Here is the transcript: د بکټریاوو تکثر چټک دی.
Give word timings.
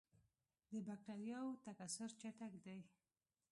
د 0.71 0.73
بکټریاوو 0.87 1.59
تکثر 1.65 2.09
چټک 2.19 2.53
دی. 2.65 2.79